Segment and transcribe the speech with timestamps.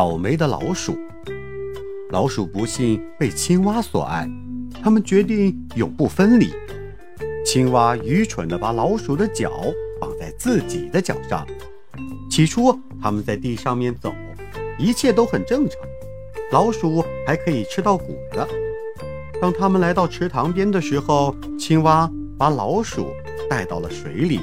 [0.00, 0.98] 倒霉的老鼠，
[2.08, 4.26] 老鼠不幸被青蛙所爱，
[4.82, 6.50] 他们决定永不分离。
[7.44, 9.62] 青蛙愚蠢地把老鼠的脚
[10.00, 11.46] 绑在自己的脚上。
[12.30, 14.10] 起初，他们在地上面走，
[14.78, 15.78] 一切都很正常，
[16.50, 18.48] 老鼠还可以吃到谷子。
[19.38, 23.08] 当他们来到池塘边的时候，青蛙把老鼠
[23.50, 24.40] 带到了水里，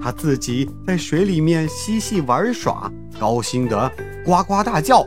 [0.00, 3.90] 它自己在水里面嬉戏玩耍，高兴得
[4.26, 5.06] 呱呱大叫。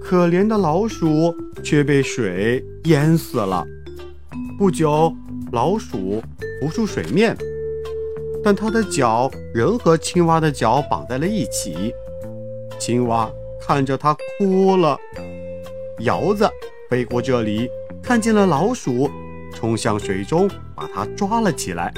[0.00, 3.62] 可怜的老鼠却被水淹死了。
[4.58, 5.14] 不久，
[5.52, 6.22] 老鼠
[6.58, 7.36] 浮出水面，
[8.42, 11.92] 但它的脚仍和青蛙的脚绑在了一起。
[12.78, 14.98] 青蛙看着它哭了。
[15.98, 16.48] 鹞子
[16.88, 17.68] 飞过这里。
[18.02, 19.08] 看见了老鼠，
[19.54, 21.90] 冲向水中，把它抓了起来。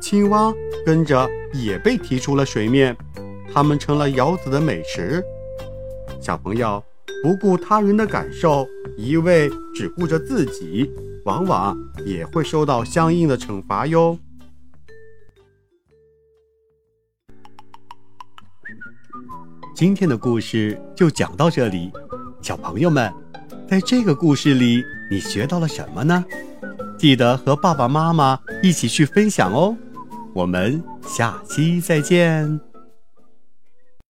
[0.00, 0.50] 青蛙
[0.86, 2.96] 跟着也被提出了水面，
[3.52, 5.22] 它们成了鹞子的美食。
[6.26, 6.82] 小朋友
[7.22, 8.66] 不顾他人的感受，
[8.98, 10.90] 一味只顾着自己，
[11.24, 14.18] 往往也会受到相应的惩罚哟。
[19.72, 21.92] 今天的故事就讲到这里，
[22.42, 23.12] 小朋友们。
[23.68, 26.24] 在这个故事里，你学到了什么呢？
[26.98, 29.76] 记得和爸爸妈妈一起去分享哦。
[30.34, 32.65] 我们下期再见。